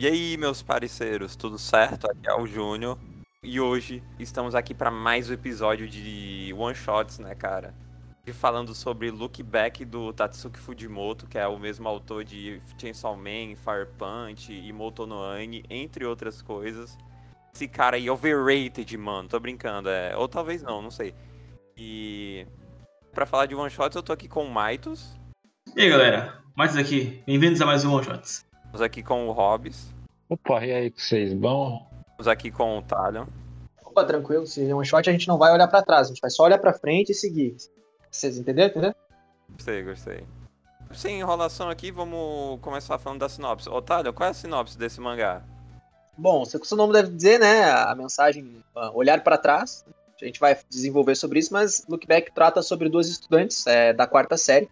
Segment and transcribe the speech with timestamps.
[0.00, 2.08] E aí, meus parceiros, tudo certo?
[2.08, 2.96] Aqui é o Júnior.
[3.42, 7.74] E hoje estamos aqui para mais um episódio de One Shots, né, cara?
[8.24, 13.16] E falando sobre Look Back do Tatsuki Fujimoto, que é o mesmo autor de Chainsaw
[13.16, 16.96] Man, Fire Punch e Moto no Ani, entre outras coisas.
[17.52, 19.28] Esse cara aí, overrated, mano.
[19.28, 20.16] Tô brincando, é.
[20.16, 21.12] Ou talvez não, não sei.
[21.76, 22.46] E.
[23.12, 25.18] Pra falar de One Shots, eu tô aqui com o Maitos.
[25.74, 26.40] E aí, galera?
[26.54, 27.20] Maitos aqui.
[27.26, 28.47] Bem-vindos a mais um One Shots.
[28.68, 29.94] Estamos aqui com o Hobbs.
[30.28, 31.32] Opa, e aí, vocês?
[31.32, 31.88] Bom?
[32.10, 33.24] Estamos aqui com o Talion.
[33.82, 34.46] Opa, tranquilo.
[34.46, 36.06] Se é um shot, a gente não vai olhar pra trás.
[36.06, 37.56] A gente vai só olhar pra frente e seguir.
[38.10, 38.68] Vocês entenderam?
[38.68, 38.94] Entendeu?
[39.48, 40.26] Gostei, gostei.
[40.92, 43.70] Sem enrolação aqui, vamos começar falando da sinopse.
[43.70, 45.42] Otário, qual é a sinopse desse mangá?
[46.16, 47.70] Bom, seu nome deve dizer, né?
[47.70, 49.82] A mensagem uh, olhar para trás.
[50.20, 54.06] A gente vai desenvolver sobre isso, mas Look Back trata sobre duas estudantes é, da
[54.06, 54.68] quarta série.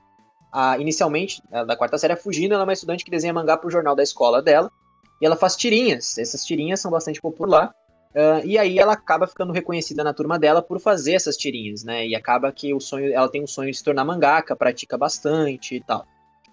[0.58, 3.70] A, inicialmente, da quarta série, a Fugina, ela é uma estudante que desenha mangá pro
[3.70, 4.72] jornal da escola dela.
[5.20, 6.16] E ela faz tirinhas.
[6.16, 7.68] Essas tirinhas são bastante populares.
[8.14, 12.06] Uh, e aí ela acaba ficando reconhecida na turma dela por fazer essas tirinhas, né?
[12.06, 15.74] E acaba que o sonho, ela tem um sonho de se tornar mangaka, pratica bastante
[15.74, 16.06] e tal.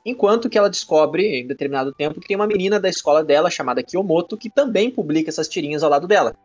[0.06, 3.82] Enquanto que ela descobre, em determinado tempo, que tem uma menina da escola dela, chamada
[3.82, 6.36] Kiyomoto, que também publica essas tirinhas ao lado dela.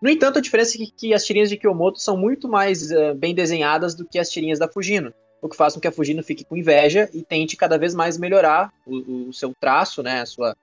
[0.00, 3.12] No entanto, a diferença é que, que as tirinhas de Kiyomoto são muito mais uh,
[3.16, 6.22] bem desenhadas do que as tirinhas da Fujino, o que faz com que a Fujino
[6.22, 10.56] fique com inveja e tente cada vez mais melhorar o, o seu traço, né, sua,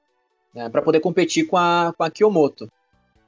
[0.53, 2.69] né, para poder competir com a, com a Kiyomoto.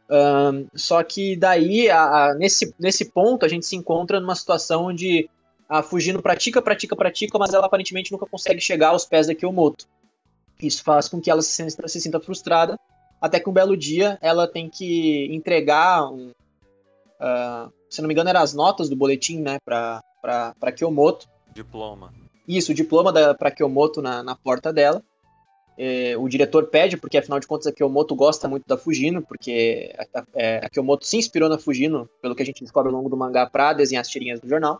[0.09, 4.85] Um, só que daí, a, a, nesse, nesse ponto, a gente se encontra numa situação
[4.85, 5.29] onde
[5.67, 9.85] a Fujino pratica, pratica, pratica, mas ela aparentemente nunca consegue chegar aos pés da Kiyomoto.
[10.61, 12.79] Isso faz com que ela se, se sinta frustrada,
[13.21, 16.31] até que um belo dia ela tem que entregar, um,
[17.19, 20.01] uh, se não me engano, eram as notas do boletim, né, pra
[20.75, 21.27] Kiyomoto.
[21.57, 22.13] Diploma.
[22.47, 23.51] Isso, o diploma da, pra
[24.01, 25.03] na, na porta dela.
[25.75, 29.93] É, o diretor pede, porque afinal de contas a Kiyomoto gosta muito da Fujino, porque
[29.97, 30.69] a, a, é,
[31.01, 34.01] se inspirou na Fujino, pelo que a gente descobre ao longo do mangá, para desenhar
[34.01, 34.79] as tirinhas do jornal.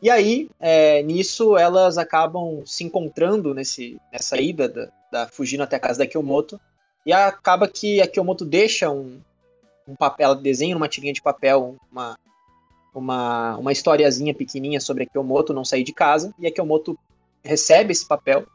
[0.00, 5.76] E aí, é, nisso, elas acabam se encontrando nesse, nessa ida da, da Fujino até
[5.76, 6.60] a casa da Kiyomoto,
[7.04, 9.20] e acaba que a Kiyomoto deixa um,
[9.86, 12.16] um papel, ela desenha numa tirinha de papel uma,
[12.94, 16.98] uma, uma historiazinha pequenininha sobre a Kiyomoto não sair de casa, e a Kiyomoto
[17.42, 18.46] recebe esse papel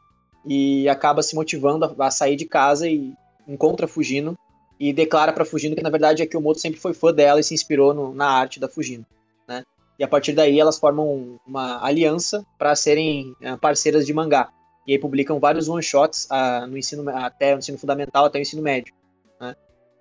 [0.44, 3.12] e acaba se motivando a, a sair de casa e
[3.46, 4.36] encontra a Fujino
[4.78, 7.54] e declara para Fujino que na verdade a Kiyomoto sempre foi fã dela e se
[7.54, 9.06] inspirou no, na arte da Fujino,
[9.46, 9.64] né?
[9.98, 14.50] E a partir daí elas formam uma aliança para serem uh, parceiras de mangá.
[14.86, 18.42] E aí publicam vários one shots uh, no ensino até o ensino fundamental até o
[18.42, 18.92] ensino médio,
[19.40, 19.54] né?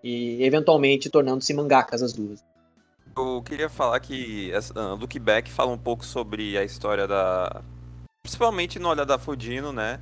[0.03, 2.43] E eventualmente tornando-se mangakas as duas.
[3.15, 7.61] Eu queria falar que uh, Look Back fala um pouco sobre a história da
[8.23, 9.99] principalmente no olhar da Fujino, né?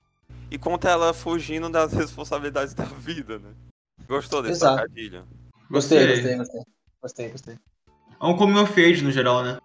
[0.52, 3.54] e conta ela fugindo das responsabilidades da vida, né?
[4.08, 4.76] Gostou desse Exato.
[4.76, 5.26] trocadilho?
[5.70, 6.62] Gostei, gostei, gostei.
[7.02, 7.56] Gostei, gostei.
[8.22, 9.58] É um coming of age no geral, né?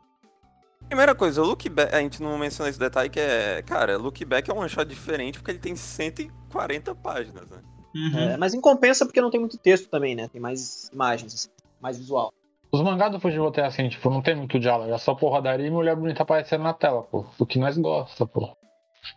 [0.87, 4.25] Primeira coisa, o Look Back, a gente não menciona esse detalhe que é, cara, Look
[4.25, 7.59] Back é um shot diferente porque ele tem 140 páginas, né?
[7.93, 8.19] Uhum.
[8.19, 10.29] É, mas em compensa porque não tem muito texto também, né?
[10.29, 11.49] Tem mais imagens, assim,
[11.81, 12.33] mais visual.
[12.77, 15.71] Os mangás do Fujimoto é assim, tipo, não tem muito diálogo, é só porradaria e
[15.71, 17.25] mulher bonita aparecendo na tela, pô.
[17.39, 18.55] O que nós gosta, pô.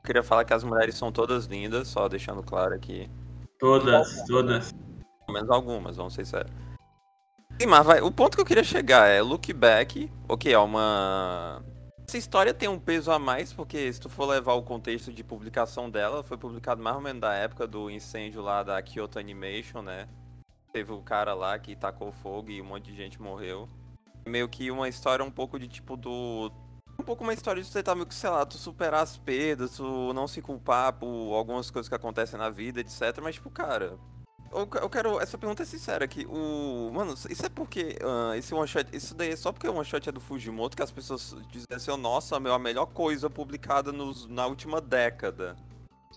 [0.05, 3.11] Queria falar que as mulheres são todas lindas, só deixando claro aqui.
[3.59, 4.71] Todas, todas.
[4.71, 6.55] Pelo menos algumas, vamos ser sérios.
[7.61, 11.61] Sim, mas vai, o ponto que eu queria chegar é Look Back, ok, é uma.
[12.07, 15.21] Essa história tem um peso a mais, porque se tu for levar o contexto de
[15.21, 19.81] publicação dela, foi publicado mais ou menos da época do incêndio lá da Kyoto Animation,
[19.81, 20.07] né?
[20.71, 23.67] Teve o cara lá que tacou fogo e um monte de gente morreu.
[24.25, 26.51] Meio que uma história um pouco de tipo do
[26.99, 30.11] um pouco uma história de tentar, meio que, sei lá, tu superar as perdas, tu
[30.13, 33.19] não se culpar por algumas coisas que acontecem na vida, etc.
[33.23, 33.97] Mas, tipo, cara,
[34.51, 35.19] eu quero.
[35.19, 36.25] Essa pergunta é sincera aqui.
[36.25, 36.91] O.
[36.93, 37.97] Mano, isso é porque.
[38.01, 38.87] Uh, esse one shot.
[38.91, 41.67] Isso daí é só porque o one shot é do Fujimoto que as pessoas dizem
[41.71, 45.55] assim, nossa, meu, a melhor coisa publicada nos, na última década.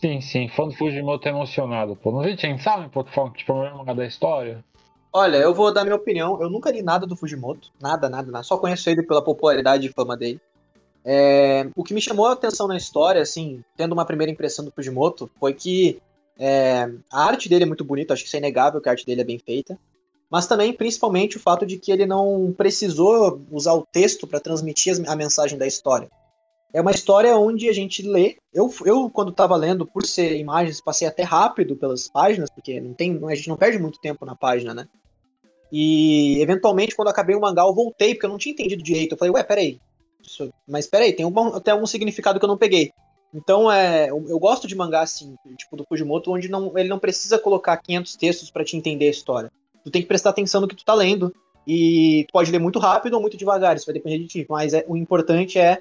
[0.02, 2.10] Sim, sim, fã do Fujimoto emocionado, pô.
[2.10, 4.64] Não vi sabe, pô, que fala que tipo, é da história?
[5.12, 6.42] Olha, eu vou dar minha opinião.
[6.42, 7.70] Eu nunca li nada do Fujimoto.
[7.80, 8.42] Nada, nada, nada.
[8.42, 10.40] Só conheço ele pela popularidade e fama dele.
[11.04, 14.72] É, o que me chamou a atenção na história, assim, tendo uma primeira impressão do
[14.72, 16.00] Fujimoto, foi que
[16.36, 19.06] é, a arte dele é muito bonita, acho que isso é inegável que a arte
[19.06, 19.78] dele é bem feita,
[20.30, 24.96] mas também, principalmente, o fato de que ele não precisou usar o texto para transmitir
[25.06, 26.08] a mensagem da história.
[26.72, 28.36] É uma história onde a gente lê.
[28.52, 32.94] Eu, eu quando estava lendo, por ser imagens, passei até rápido pelas páginas, porque não
[32.94, 34.88] tem, a gente não perde muito tempo na página, né?
[35.70, 39.12] E, eventualmente, quando acabei o mangá, eu voltei, porque eu não tinha entendido direito.
[39.12, 39.80] Eu falei, ué, peraí,
[40.22, 41.26] isso, mas peraí, tem,
[41.62, 42.92] tem algum significado que eu não peguei.
[43.34, 46.98] Então, é, eu, eu gosto de mangá assim, tipo do Fujimoto, onde não, ele não
[46.98, 49.50] precisa colocar 500 textos para te entender a história.
[49.82, 51.34] Tu tem que prestar atenção no que tu tá lendo.
[51.66, 54.46] E tu pode ler muito rápido ou muito devagar, isso vai depender de ti.
[54.48, 55.78] Mas é, o importante é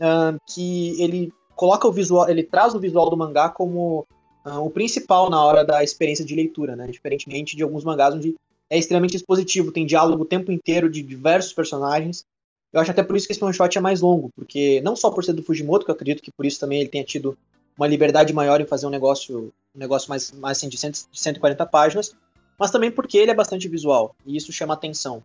[0.00, 4.06] ah, que ele coloca o visual, ele traz o visual do mangá como
[4.44, 6.86] ah, o principal na hora da experiência de leitura, né?
[6.86, 8.34] Diferentemente de alguns mangás onde
[8.70, 12.24] é extremamente expositivo, tem diálogo o tempo inteiro de diversos personagens.
[12.72, 15.10] Eu acho até por isso que esse one shot é mais longo, porque não só
[15.10, 17.36] por ser do Fujimoto, que eu acredito que por isso também ele tenha tido
[17.76, 21.20] uma liberdade maior em fazer um negócio, um negócio mais, mais assim, de, 100, de
[21.20, 22.14] 140 páginas,
[22.58, 25.22] mas também porque ele é bastante visual, e isso chama atenção.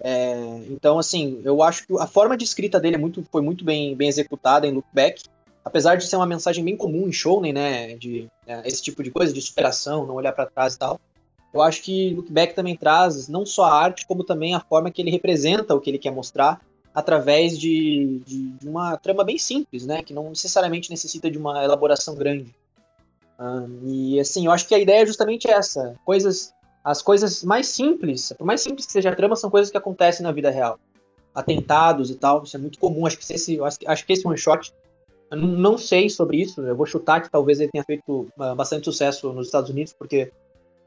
[0.00, 3.64] É, então, assim, eu acho que a forma de escrita dele é muito, foi muito
[3.64, 5.24] bem, bem executada em Look Back,
[5.64, 9.10] apesar de ser uma mensagem bem comum em shounen, né, de é, esse tipo de
[9.10, 11.00] coisa, de superação, não olhar para trás e tal.
[11.52, 14.90] Eu acho que Look Back também traz não só a arte, como também a forma
[14.90, 16.60] que ele representa o que ele quer mostrar
[16.94, 21.62] através de, de, de uma trama bem simples, né, que não necessariamente necessita de uma
[21.62, 22.54] elaboração grande.
[23.84, 26.52] E assim, eu acho que a ideia é justamente essa, coisas
[26.84, 30.22] as coisas mais simples, por mais simples que seja a trama, são coisas que acontecem
[30.22, 30.78] na vida real.
[31.34, 33.06] Atentados e tal, isso é muito comum.
[33.06, 34.72] Acho que esse, acho que esse one shot
[35.30, 38.84] eu não sei sobre isso, eu vou chutar que talvez ele tenha feito ah, bastante
[38.84, 40.32] sucesso nos Estados Unidos, porque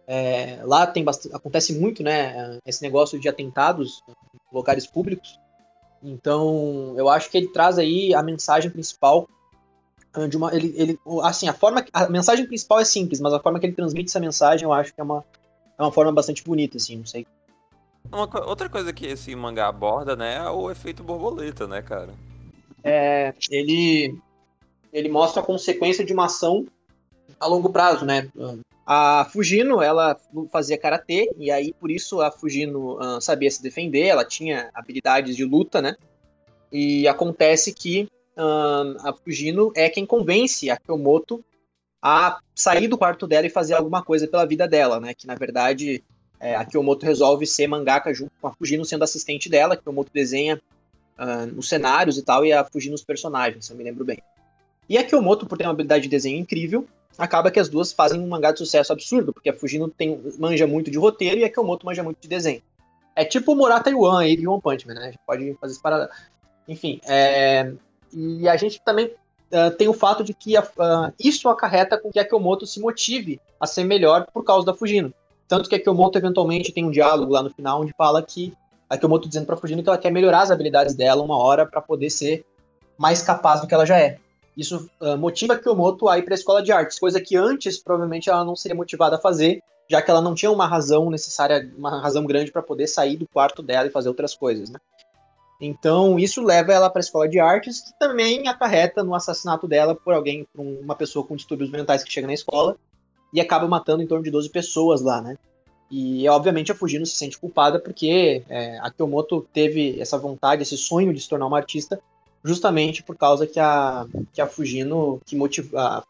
[0.08, 5.40] é, lá tem bastante, acontece muito, né, esse negócio de atentados em lugares públicos.
[6.04, 9.30] Então, eu acho que ele traz aí a mensagem principal
[10.14, 13.40] ah, de uma, ele, ele, assim, a forma, a mensagem principal é simples, mas a
[13.40, 15.24] forma que ele transmite essa mensagem, eu acho que é uma,
[15.82, 17.26] é uma forma bastante bonita, assim, não sei.
[18.12, 22.14] Uma, outra coisa que esse mangá aborda, né, é o efeito borboleta, né, cara?
[22.84, 24.16] É, ele
[24.94, 26.66] ele mostra a consequência de uma ação
[27.40, 28.30] a longo prazo, né?
[28.86, 30.18] A Fujino, ela
[30.52, 35.36] fazia karatê e aí por isso a Fujino uh, sabia se defender, ela tinha habilidades
[35.36, 35.96] de luta, né?
[36.72, 41.44] E acontece que uh, a Fujino é quem convence a Kyomoto
[42.02, 45.14] a sair do quarto dela e fazer alguma coisa pela vida dela, né?
[45.14, 46.04] Que na verdade
[46.40, 50.12] é, a Kyomoto resolve ser mangaka junto com a Fujino sendo assistente dela, que Kyomoto
[50.12, 50.60] desenha
[51.20, 54.18] uh, os cenários e tal, e a Fujino os personagens, se eu me lembro bem.
[54.90, 58.20] E a Kyomoto, por ter uma habilidade de desenho incrível, acaba que as duas fazem
[58.20, 61.50] um mangá de sucesso absurdo, porque a Fujino tem, manja muito de roteiro e a
[61.50, 62.64] Kyomoto manja muito de desenho.
[63.16, 65.02] É tipo o Morata Yuan aí de One Punch Man, né?
[65.02, 66.10] A gente pode fazer esse parada.
[66.68, 67.72] Enfim, é...
[68.12, 69.14] e a gente também
[69.52, 72.80] uh, tem o fato de que a, uh, isso acarreta com que a Kyomoto se
[72.80, 75.14] motive a ser melhor por causa da Fujino.
[75.48, 78.54] Tanto que a Kyomoto eventualmente tem um diálogo lá no final onde fala que
[78.90, 81.82] a Kyomoto dizendo pra Fujino que ela quer melhorar as habilidades dela uma hora para
[81.82, 82.46] poder ser
[82.98, 84.18] mais capaz do que ela já é.
[84.56, 87.78] Isso uh, motiva a Kyomoto a ir para a escola de artes, coisa que antes
[87.78, 91.70] provavelmente ela não seria motivada a fazer, já que ela não tinha uma razão necessária,
[91.78, 94.80] uma razão grande para poder sair do quarto dela e fazer outras coisas, né?
[95.62, 99.94] Então, isso leva ela para a escola de artes, que também acarreta no assassinato dela
[99.94, 102.76] por alguém, por uma pessoa com distúrbios mentais que chega na escola
[103.32, 105.38] e acaba matando em torno de 12 pessoas lá, né?
[105.90, 110.78] E, obviamente, a Fujino se sente culpada porque é, a Kyomoto teve essa vontade, esse
[110.78, 112.02] sonho de se tornar uma artista
[112.44, 116.04] justamente por causa que a, que a Fujino, que motiva,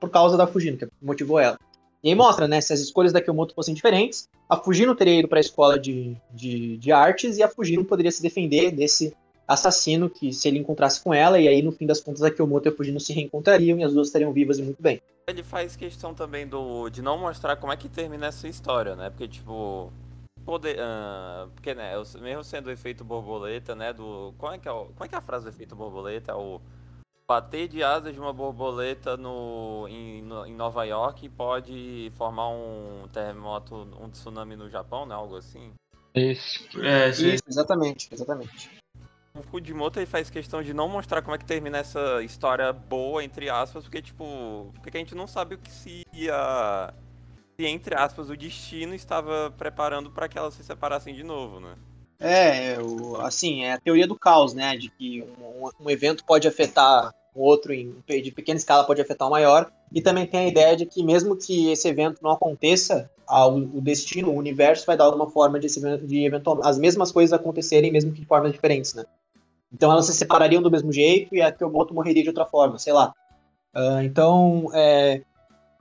[0.00, 1.58] por causa da Fujino, que motivou ela.
[2.06, 5.26] E aí mostra, né, se as escolhas da Kyomoto fossem diferentes, a Fujino teria ido
[5.26, 9.12] para a escola de, de, de, artes e a Fujino poderia se defender desse
[9.48, 12.68] assassino que se ele encontrasse com ela, e aí no fim das contas a Kyomoto
[12.68, 15.02] e a Fujino se reencontrariam e as duas estariam vivas e muito bem.
[15.26, 19.10] Ele faz questão também do de não mostrar como é que termina essa história, né?
[19.10, 19.92] Porque, tipo,
[20.44, 20.76] poder.
[20.78, 23.92] Uh, porque, né, mesmo sendo o efeito borboleta, né?
[23.92, 24.32] Do.
[24.38, 26.30] Qual é que é, o, qual é, que é a frase do efeito borboleta?
[26.30, 26.60] É o
[27.28, 33.08] bater de asas de uma borboleta no, em, no, em Nova York pode formar um
[33.12, 35.14] terremoto, um tsunami no Japão, né?
[35.14, 35.72] Algo assim.
[36.14, 36.64] Isso.
[36.80, 38.70] É, Isso, exatamente, exatamente.
[39.34, 43.22] O Fujimoto ele faz questão de não mostrar como é que termina essa história boa,
[43.22, 46.94] entre aspas, porque, tipo, porque a gente não sabe o que se ia
[47.58, 51.74] se, entre aspas, o destino estava preparando para que elas se separassem de novo, né?
[52.18, 54.76] É, o, assim, é a teoria do caos, né?
[54.76, 59.28] De que um, um evento pode afetar o outro em, de pequena escala, pode afetar
[59.28, 59.70] o maior.
[59.92, 64.30] E também tem a ideia de que mesmo que esse evento não aconteça, o destino,
[64.30, 65.68] o universo vai dar alguma forma de,
[66.06, 69.04] de eventual, as mesmas coisas acontecerem, mesmo que de formas diferentes, né?
[69.72, 72.92] Então elas se separariam do mesmo jeito e a Kyomoto morreria de outra forma, sei
[72.92, 73.12] lá.
[73.74, 75.22] Uh, então, é,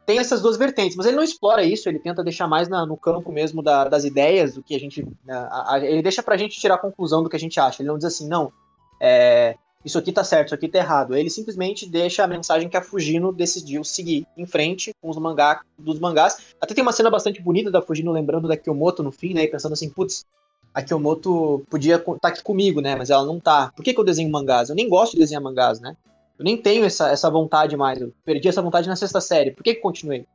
[0.05, 2.95] tem essas duas vertentes, mas ele não explora isso, ele tenta deixar mais na, no
[2.95, 5.07] campo mesmo da, das ideias, do que a gente.
[5.27, 7.81] A, a, ele deixa pra gente tirar a conclusão do que a gente acha.
[7.81, 8.51] Ele não diz assim, não,
[9.00, 11.15] é, isso aqui tá certo, isso aqui tá errado.
[11.15, 15.62] Ele simplesmente deixa a mensagem que a Fujino decidiu seguir em frente com os mangá,
[15.77, 16.38] dos mangás.
[16.59, 19.43] Até tem uma cena bastante bonita da Fujino lembrando da Kyomoto no fim, né?
[19.43, 20.25] E pensando assim, putz,
[20.74, 22.95] a Kyomoto podia estar tá aqui comigo, né?
[22.95, 23.71] Mas ela não tá.
[23.75, 24.69] Por que, que eu desenho mangás?
[24.69, 25.95] Eu nem gosto de desenhar mangás, né?
[26.37, 28.01] Eu nem tenho essa, essa vontade mais.
[28.01, 29.51] Eu perdi essa vontade na sexta série.
[29.51, 30.25] Por que, que continuei?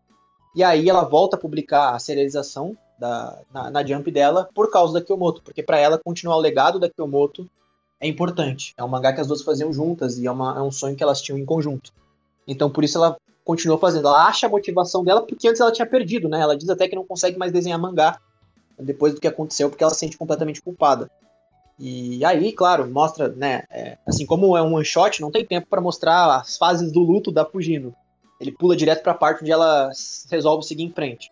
[0.54, 4.94] E aí ela volta a publicar a serialização da, na, na Jump dela por causa
[4.94, 5.42] da Kyomoto.
[5.42, 7.48] Porque para ela continuar o legado da Kyomoto
[8.00, 8.72] é importante.
[8.76, 11.02] É um mangá que as duas faziam juntas e é, uma, é um sonho que
[11.02, 11.92] elas tinham em conjunto.
[12.48, 14.08] Então por isso ela continuou fazendo.
[14.08, 16.40] Ela acha a motivação dela porque antes ela tinha perdido, né?
[16.40, 18.18] Ela diz até que não consegue mais desenhar mangá
[18.78, 21.10] depois do que aconteceu porque ela se sente completamente culpada.
[21.82, 23.62] E aí, claro, mostra, né?
[23.70, 27.00] É, assim como é um one shot, não tem tempo para mostrar as fases do
[27.00, 27.94] luto da Fujino.
[28.38, 29.90] Ele pula direto para a parte onde ela
[30.30, 31.30] resolve seguir em frente.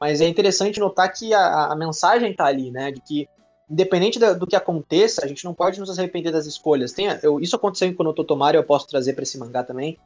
[0.00, 2.90] Mas é interessante notar que a, a mensagem tá ali, né?
[2.90, 3.28] De que
[3.70, 6.92] independente da, do que aconteça, a gente não pode nos arrepender das escolhas.
[6.92, 9.98] Tem, eu, isso aconteceu com o Totomari, eu posso trazer para esse mangá também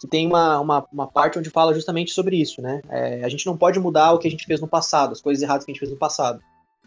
[0.00, 2.80] que tem uma, uma, uma, parte onde fala justamente sobre isso, né?
[2.88, 5.42] É, a gente não pode mudar o que a gente fez no passado, as coisas
[5.42, 6.40] erradas que a gente fez no passado.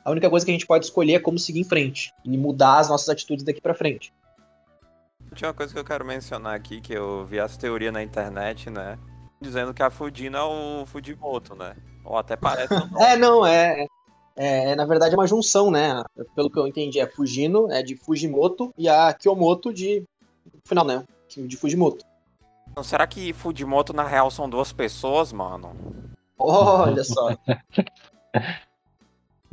[0.03, 2.79] A única coisa que a gente pode escolher é como seguir em frente e mudar
[2.79, 4.13] as nossas atitudes daqui para frente.
[5.33, 8.69] Tinha uma coisa que eu quero mencionar aqui, que eu vi as teorias na internet,
[8.69, 8.99] né?
[9.41, 11.75] Dizendo que a Fudina é o Fujimoto, né?
[12.05, 12.73] Ou até parece.
[12.99, 13.87] é, não, é,
[14.35, 16.03] é, é, Na verdade é uma junção, né?
[16.35, 20.03] Pelo que eu entendi, é Fujino, é de Fujimoto, e a Kyomoto de.
[20.65, 21.03] Final, né?
[21.29, 22.05] De Fujimoto.
[22.69, 25.75] Então, será que Fujimoto na real são duas pessoas, mano?
[26.37, 27.29] Olha só.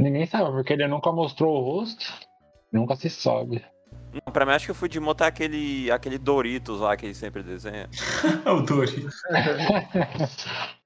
[0.00, 2.10] Ninguém sabe, porque ele nunca mostrou o rosto,
[2.72, 3.62] nunca se sobe.
[4.14, 7.42] Não, pra mim acho que o Fujimoto é aquele, aquele Doritos lá que ele sempre
[7.42, 7.86] desenha.
[8.46, 9.14] o Doritos.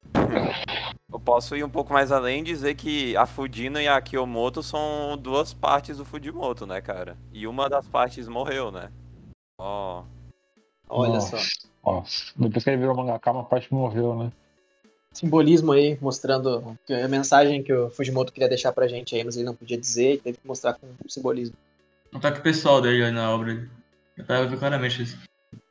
[1.13, 4.65] Eu posso ir um pouco mais além e dizer que a Fudina e a Kiyomoto
[4.65, 7.17] são duas partes do Fujimoto, né, cara?
[7.33, 8.91] E uma das partes morreu, né?
[9.61, 10.01] Ó.
[10.01, 11.03] Oh.
[11.03, 11.39] Olha Nossa.
[11.39, 11.69] só.
[11.85, 14.33] Nossa, depois que ele virou mangaka, uma parte morreu, né?
[15.15, 19.47] Simbolismo aí, mostrando a mensagem que o Fujimoto queria deixar pra gente aí, mas ele
[19.47, 21.57] não podia dizer, teve que mostrar com simbolismo.
[22.13, 23.69] O ataque pessoal dele aí na obra.
[24.17, 25.17] Eu tava vendo claramente isso.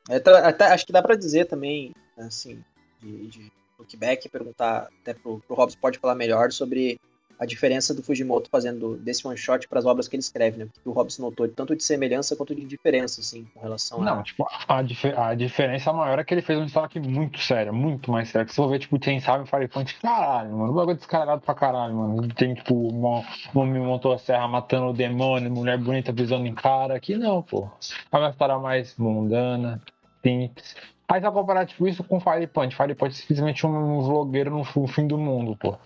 [0.10, 2.64] É, tá, até, acho que dá pra dizer também, assim,
[3.02, 6.98] de, de lookback, perguntar até pro, pro Robson pode falar melhor sobre
[7.44, 10.68] a diferença do Fujimoto fazendo desse one shot para as obras que ele escreve, né?
[10.82, 14.24] Que o Robson notou tanto de semelhança quanto de diferença, assim, com relação Não, a...
[14.24, 18.10] tipo, a, dif a diferença maior é que ele fez história aqui muito séria, muito
[18.10, 18.46] mais séria.
[18.46, 21.54] Que se for ver, tipo, tem sabe Fire Point, caralho, mano, o bagulho descarado pra
[21.54, 22.28] caralho, mano.
[22.30, 23.24] Tem, tipo, uma,
[23.54, 26.96] homem montou a serra matando o demônio, mulher bonita pisando em cara.
[26.96, 27.70] Aqui não, pô.
[28.10, 29.82] É uma história mais mundana,
[30.24, 30.76] simples.
[31.10, 32.76] Aí vai comparar, tipo, isso com Fire Punch.
[32.76, 35.78] Fire Punch é simplesmente um vlogueiro no fim do mundo, pô.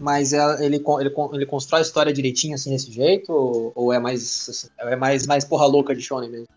[0.00, 3.32] Mas é, ele, ele, ele constrói a história direitinho assim desse jeito?
[3.32, 6.48] Ou, ou é mais assim, é mais, mais porra louca de Shonen mesmo?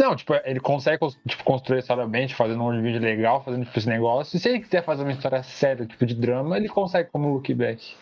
[0.00, 0.98] Não, tipo, ele consegue
[1.28, 4.36] tipo, construir a história bem, tipo, fazendo um vídeo legal, fazendo tipo, esse negócio.
[4.36, 7.54] E se ele quiser fazer uma história séria, tipo, de drama, ele consegue como look
[7.54, 7.94] back.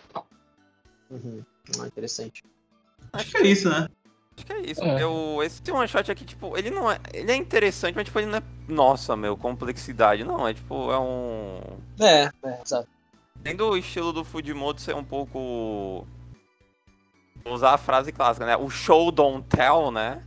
[1.11, 1.43] Uhum.
[1.79, 2.43] Ah, interessante.
[3.13, 3.89] Acho que é isso, né?
[4.37, 4.83] Acho que é isso.
[4.83, 5.03] É.
[5.03, 6.99] Eu, esse one shot aqui, tipo, ele não é.
[7.13, 8.43] Ele é interessante, mas tipo, ele não é.
[8.67, 10.25] Nossa, meu, complexidade.
[10.25, 11.61] Não, é tipo, é um.
[12.01, 12.89] É, é, exato.
[13.45, 16.07] Além do estilo do Fujimoto ser um pouco.
[17.45, 18.57] Vou usar a frase clássica, né?
[18.57, 20.23] O show don't tell, né?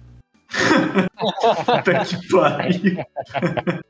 [1.66, 3.06] Puta que pariu.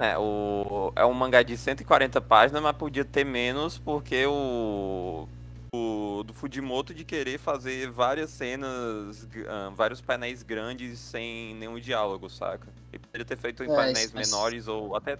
[0.00, 5.26] É, o, é um mangá de 140 páginas, mas podia ter menos porque o,
[5.74, 12.30] o do Fujimoto de querer fazer várias cenas, uh, vários painéis grandes sem nenhum diálogo,
[12.30, 12.68] saca?
[12.92, 15.18] Ele poderia ter feito em é, painéis menores ou até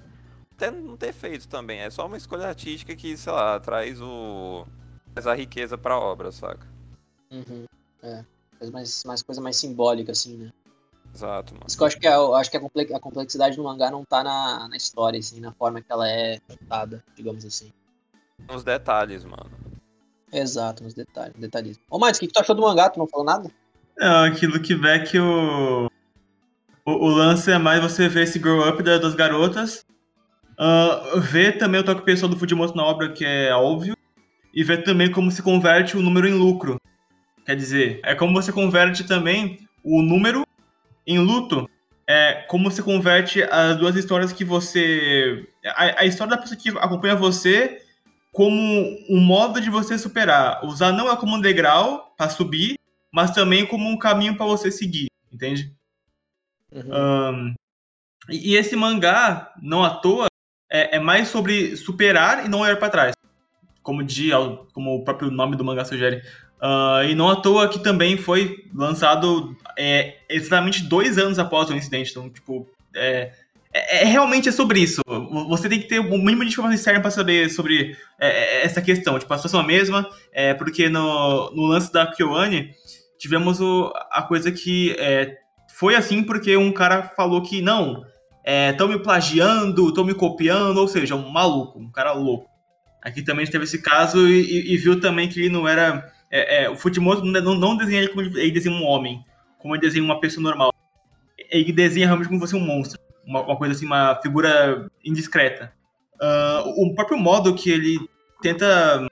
[0.59, 1.79] até não ter feito também.
[1.79, 4.67] É só uma escolha artística que, sei lá, traz o.
[5.15, 6.67] traz a riqueza pra obra, saca?
[7.31, 7.65] Uhum.
[8.03, 8.25] É.
[8.59, 10.53] Faz mais, mais coisa mais simbólica, assim, né?
[11.15, 11.65] Exato, mano.
[11.69, 14.23] Isso que eu acho que, é, eu acho que a complexidade do mangá não tá
[14.25, 17.73] na, na história, assim, na forma que ela é contada, digamos assim.
[18.49, 19.51] Nos detalhes, mano.
[20.33, 21.83] Exato, nos detalhes, detalhismo.
[21.89, 22.91] Ô, Matos, o que, que tu achou do mangá?
[22.91, 23.51] Tu não falou nada?
[23.97, 25.87] Não, aquilo que vê que o...
[26.85, 26.91] o.
[26.91, 29.85] O, lance é mais você ver esse grow up das garotas
[30.59, 33.97] Uh, ver também o toque pessoal do Fujimoto na obra, que é óbvio,
[34.53, 36.81] e ver também como se converte o número em lucro.
[37.47, 40.45] Quer dizer, é como você converte também o número
[41.07, 41.69] em luto.
[42.07, 45.47] É como se converte as duas histórias que você.
[45.65, 47.83] A, a história da pessoa que acompanha você
[48.33, 48.61] como
[49.09, 50.65] um modo de você superar.
[50.65, 52.79] Usar não é como um degrau para subir,
[53.13, 55.75] mas também como um caminho para você seguir, entende?
[56.73, 56.91] Uhum.
[56.93, 57.55] Um,
[58.31, 60.29] e esse mangá, não à toa,
[60.71, 63.13] é, é mais sobre superar e não olhar para trás.
[63.83, 64.31] Como, de,
[64.73, 66.23] como o próprio nome do mangá sugere.
[66.61, 71.75] Uh, e não à toa que também foi lançado é, exatamente dois anos após o
[71.75, 72.11] incidente.
[72.11, 73.33] Então, tipo, é,
[73.73, 75.01] é, é, realmente é sobre isso.
[75.49, 78.83] Você tem que ter o mínimo de informação externa para saber sobre é, é, essa
[78.83, 79.19] questão.
[79.19, 82.73] Tipo, a situação é a mesma, é, porque no, no lance da Kyoane
[83.19, 84.97] tivemos o, a coisa que
[85.75, 88.05] foi assim porque um cara falou que não,
[88.45, 92.49] estão me plagiando, estão me copiando, ou seja, um maluco, um cara louco.
[93.03, 96.13] Aqui também teve esse caso e, e, e viu também que ele não era.
[96.31, 99.25] É, é, o Fujimoto não, não desenha ele como ele desenha um homem,
[99.59, 100.73] como ele desenha uma pessoa normal.
[101.51, 105.73] Ele desenha realmente como se fosse um monstro, uma, uma coisa assim, uma figura indiscreta.
[106.21, 107.99] Uh, o próprio modo que ele
[108.43, 109.09] tenta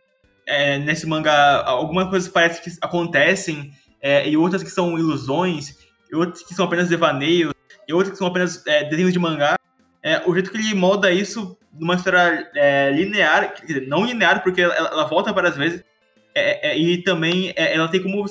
[0.47, 5.77] é, nesse mangá, algumas coisas parece que acontecem é, e outras que são ilusões,
[6.11, 7.53] e outras que são apenas devaneios,
[7.87, 9.57] e outras que são apenas é, desenhos de mangá.
[10.03, 13.55] É, o jeito que ele molda isso numa história é, linear,
[13.87, 15.85] não linear porque ela, ela volta várias vezes,
[16.35, 18.25] é, é, e também ela tem como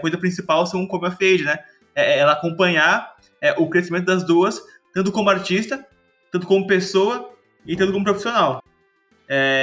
[0.00, 1.58] coisa principal ser um come of age, né?
[1.94, 3.16] ela acompanhar
[3.58, 4.62] o crescimento das duas,
[4.94, 5.84] tanto como artista,
[6.30, 7.34] tanto como pessoa
[7.66, 8.62] e tanto como profissional.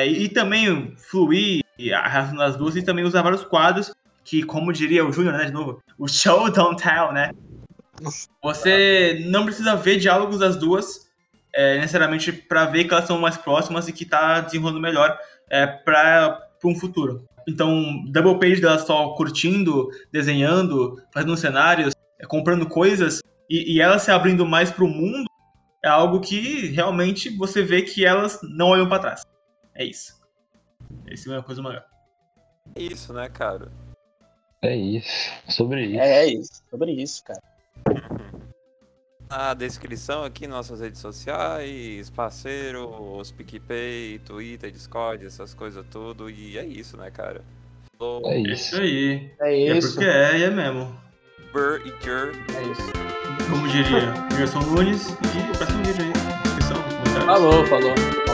[0.05, 1.63] e, e também fluir
[1.95, 3.91] a relação das duas e também usar vários quadros
[4.23, 7.31] que, como diria o Júnior, né, de novo, o show don't tell, né?
[8.41, 11.09] Você não precisa ver diálogos das duas
[11.53, 15.17] é, necessariamente para ver que elas são mais próximas e que tá desenrolando melhor
[15.49, 17.27] é, para um futuro.
[17.47, 24.03] Então, double page delas só curtindo, desenhando, fazendo cenários, é, comprando coisas e, e elas
[24.03, 25.27] se abrindo mais para o mundo
[25.83, 29.23] é algo que realmente você vê que elas não olham para trás.
[29.73, 30.19] É isso.
[31.07, 31.85] Esse é uma coisa maior.
[32.75, 33.71] É isso, né, cara?
[34.61, 35.31] É isso.
[35.47, 35.99] Sobre isso.
[35.99, 36.63] É, é isso.
[36.69, 37.41] Sobre isso, cara.
[39.29, 46.29] Na descrição aqui, nossas redes sociais, parceiros, PicPay, Twitter, Discord, essas coisas tudo.
[46.29, 47.43] E é isso, né, cara?
[47.97, 48.23] Falou.
[48.25, 48.51] É isso.
[48.53, 49.31] isso aí.
[49.39, 49.87] É isso.
[49.87, 50.99] É porque é, e é mesmo.
[51.53, 52.31] Burr e Jur.
[52.55, 52.91] É isso.
[53.49, 55.09] Como diria, Gerson Nunes.
[55.09, 56.13] E próximo vídeo aí.
[56.43, 56.83] Descrição.
[57.25, 58.28] Falou, falou.